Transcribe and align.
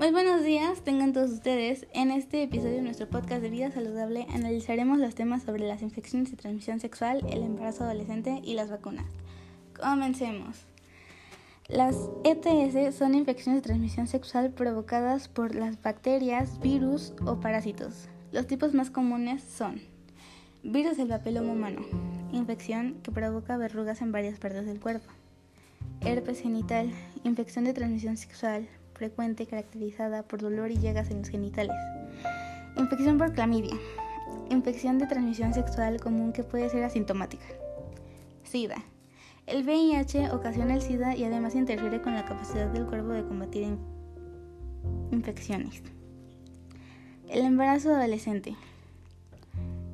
Muy 0.00 0.12
buenos 0.12 0.42
días, 0.42 0.80
tengan 0.80 1.12
todos 1.12 1.30
ustedes. 1.30 1.86
En 1.92 2.10
este 2.10 2.42
episodio 2.42 2.76
de 2.76 2.80
nuestro 2.80 3.06
podcast 3.06 3.42
de 3.42 3.50
vida 3.50 3.70
saludable 3.70 4.26
analizaremos 4.30 4.98
los 4.98 5.14
temas 5.14 5.42
sobre 5.42 5.68
las 5.68 5.82
infecciones 5.82 6.30
de 6.30 6.38
transmisión 6.38 6.80
sexual, 6.80 7.22
el 7.28 7.42
embarazo 7.42 7.84
adolescente 7.84 8.40
y 8.42 8.54
las 8.54 8.70
vacunas. 8.70 9.04
Comencemos. 9.78 10.64
Las 11.68 11.96
ETS 12.24 12.94
son 12.96 13.14
infecciones 13.14 13.60
de 13.60 13.66
transmisión 13.66 14.06
sexual 14.06 14.52
provocadas 14.52 15.28
por 15.28 15.54
las 15.54 15.82
bacterias, 15.82 16.58
virus 16.60 17.12
o 17.26 17.38
parásitos. 17.38 18.08
Los 18.32 18.46
tipos 18.46 18.72
más 18.72 18.88
comunes 18.88 19.42
son 19.42 19.82
virus 20.62 20.96
del 20.96 21.08
papiloma 21.08 21.52
humano, 21.52 21.82
infección 22.32 22.94
que 23.02 23.12
provoca 23.12 23.58
verrugas 23.58 24.00
en 24.00 24.12
varias 24.12 24.38
partes 24.38 24.64
del 24.64 24.80
cuerpo. 24.80 25.12
Herpes 26.00 26.40
genital, 26.40 26.90
infección 27.22 27.66
de 27.66 27.74
transmisión 27.74 28.16
sexual 28.16 28.66
frecuente 29.00 29.46
caracterizada 29.46 30.24
por 30.24 30.42
dolor 30.42 30.70
y 30.70 30.76
llegas 30.76 31.10
en 31.10 31.20
los 31.20 31.30
genitales. 31.30 31.74
Infección 32.76 33.16
por 33.16 33.32
clamidia, 33.32 33.74
infección 34.50 34.98
de 34.98 35.06
transmisión 35.06 35.54
sexual 35.54 35.98
común 35.98 36.34
que 36.34 36.44
puede 36.44 36.68
ser 36.68 36.84
asintomática. 36.84 37.46
SIDA. 38.42 38.76
El 39.46 39.64
VIH 39.64 40.32
ocasiona 40.32 40.74
el 40.74 40.82
SIDA 40.82 41.16
y 41.16 41.24
además 41.24 41.54
interfiere 41.54 42.02
con 42.02 42.12
la 42.12 42.26
capacidad 42.26 42.66
del 42.66 42.84
cuerpo 42.84 43.08
de 43.12 43.24
combatir 43.24 43.78
infecciones. 45.12 45.82
El 47.30 47.46
embarazo 47.46 47.94
adolescente. 47.94 48.54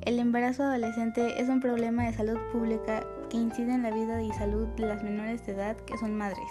El 0.01 0.19
embarazo 0.19 0.63
adolescente 0.63 1.39
es 1.39 1.47
un 1.47 1.61
problema 1.61 2.03
de 2.03 2.13
salud 2.13 2.37
pública 2.51 3.07
que 3.29 3.37
incide 3.37 3.73
en 3.73 3.83
la 3.83 3.91
vida 3.91 4.21
y 4.21 4.33
salud 4.33 4.67
de 4.75 4.85
las 4.85 5.01
menores 5.01 5.45
de 5.45 5.53
edad 5.53 5.77
que 5.77 5.97
son 5.97 6.13
madres, 6.13 6.49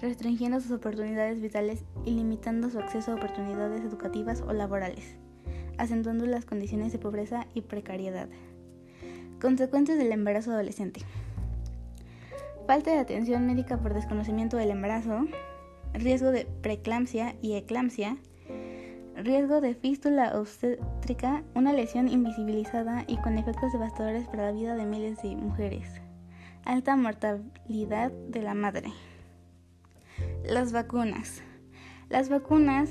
restringiendo 0.00 0.60
sus 0.60 0.72
oportunidades 0.72 1.40
vitales 1.40 1.84
y 2.04 2.10
limitando 2.10 2.70
su 2.70 2.78
acceso 2.78 3.12
a 3.12 3.14
oportunidades 3.14 3.82
educativas 3.82 4.42
o 4.42 4.52
laborales, 4.52 5.16
acentuando 5.78 6.26
las 6.26 6.44
condiciones 6.44 6.92
de 6.92 6.98
pobreza 6.98 7.46
y 7.54 7.62
precariedad. 7.62 8.28
Consecuencias 9.40 9.98
del 9.98 10.12
embarazo 10.12 10.52
adolescente. 10.52 11.00
Falta 12.66 12.90
de 12.90 12.98
atención 12.98 13.46
médica 13.46 13.78
por 13.78 13.94
desconocimiento 13.94 14.56
del 14.56 14.70
embarazo, 14.70 15.26
riesgo 15.94 16.30
de 16.30 16.46
preeclampsia 16.62 17.36
y 17.40 17.54
eclampsia, 17.54 18.16
riesgo 19.14 19.60
de 19.60 19.74
fístula 19.74 20.38
obstétrica, 20.38 21.42
una 21.54 21.72
lesión 21.72 22.08
invisibilizada 22.08 23.04
y 23.06 23.16
con 23.18 23.38
efectos 23.38 23.72
devastadores 23.72 24.26
para 24.28 24.46
la 24.46 24.52
vida 24.52 24.74
de 24.74 24.84
miles 24.84 25.22
de 25.22 25.36
mujeres. 25.36 26.00
Alta 26.64 26.96
mortalidad 26.96 28.10
de 28.10 28.42
la 28.42 28.54
madre. 28.54 28.92
Las 30.48 30.70
vacunas. 30.70 31.42
Las 32.08 32.28
vacunas 32.28 32.88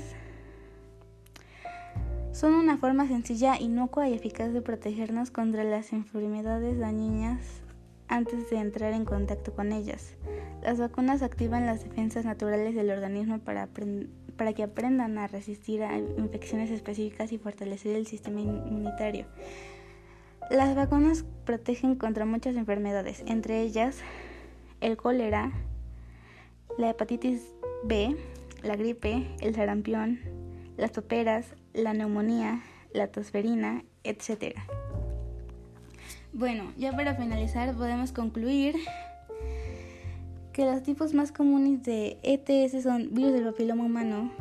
son 2.32 2.52
una 2.52 2.76
forma 2.76 3.08
sencilla, 3.08 3.58
inocua 3.58 4.10
y 4.10 4.12
eficaz 4.12 4.52
de 4.52 4.60
protegernos 4.60 5.30
contra 5.30 5.64
las 5.64 5.94
enfermedades 5.94 6.78
dañinas 6.78 7.40
antes 8.08 8.50
de 8.50 8.58
entrar 8.58 8.92
en 8.92 9.06
contacto 9.06 9.54
con 9.54 9.72
ellas. 9.72 10.16
Las 10.62 10.78
vacunas 10.78 11.22
activan 11.22 11.64
las 11.64 11.82
defensas 11.82 12.26
naturales 12.26 12.74
del 12.74 12.90
organismo 12.90 13.38
para 13.38 13.68
para 14.36 14.52
que 14.52 14.62
aprendan 14.62 15.16
a 15.16 15.26
resistir 15.26 15.82
a 15.82 15.96
infecciones 15.96 16.70
específicas 16.70 17.32
y 17.32 17.38
fortalecer 17.38 17.96
el 17.96 18.06
sistema 18.06 18.42
inmunitario. 18.42 19.24
Las 20.50 20.76
vacunas 20.76 21.24
protegen 21.46 21.94
contra 21.94 22.26
muchas 22.26 22.54
enfermedades, 22.56 23.24
entre 23.26 23.62
ellas 23.62 24.00
el 24.82 24.98
cólera, 24.98 25.52
la 26.78 26.90
hepatitis 26.90 27.54
B, 27.84 28.16
la 28.62 28.76
gripe, 28.76 29.26
el 29.40 29.54
sarampión, 29.54 30.20
las 30.76 30.92
toperas, 30.92 31.54
la 31.72 31.94
neumonía, 31.94 32.62
la 32.92 33.08
tosferina, 33.08 33.84
etc. 34.04 34.56
Bueno, 36.32 36.72
ya 36.76 36.94
para 36.94 37.14
finalizar 37.14 37.74
podemos 37.74 38.12
concluir 38.12 38.76
que 40.52 40.64
los 40.64 40.82
tipos 40.82 41.14
más 41.14 41.32
comunes 41.32 41.82
de 41.82 42.18
ETS 42.22 42.82
son 42.82 43.12
virus 43.12 43.32
del 43.32 43.44
papiloma 43.44 43.84
humano, 43.84 44.32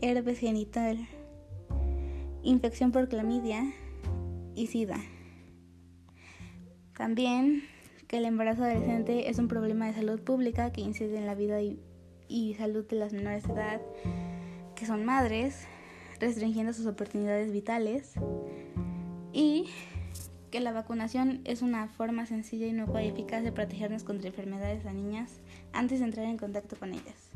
herpes 0.00 0.38
genital, 0.38 1.06
infección 2.42 2.92
por 2.92 3.08
clamidia 3.08 3.72
y 4.54 4.66
SIDA. 4.66 4.98
También 6.96 7.64
que 8.08 8.18
el 8.18 8.24
embarazo 8.24 8.64
adolescente 8.64 9.28
es 9.28 9.38
un 9.38 9.48
problema 9.48 9.86
de 9.86 9.94
salud 9.94 10.20
pública 10.20 10.72
que 10.72 10.80
incide 10.80 11.18
en 11.18 11.26
la 11.26 11.34
vida 11.34 11.60
y, 11.60 12.54
salud 12.54 12.86
de 12.86 12.96
las 12.96 13.12
menores 13.12 13.46
de 13.46 13.52
edad 13.52 13.80
que 14.74 14.86
son 14.86 15.04
madres, 15.04 15.66
restringiendo 16.20 16.72
sus 16.72 16.86
oportunidades 16.86 17.52
vitales 17.52 18.14
y 19.32 19.66
que 20.50 20.60
la 20.60 20.72
vacunación 20.72 21.40
es 21.44 21.62
una 21.62 21.88
forma 21.88 22.26
sencilla, 22.26 22.66
y 22.66 22.72
y 22.72 23.08
eficaz 23.08 23.42
de 23.42 23.52
protegernos 23.52 24.04
contra 24.04 24.28
enfermedades 24.28 24.86
a 24.86 24.92
niñas 24.92 25.40
antes 25.72 26.00
de 26.00 26.06
entrar 26.06 26.26
en 26.26 26.38
contacto 26.38 26.76
con 26.76 26.92
ellas. 26.92 27.35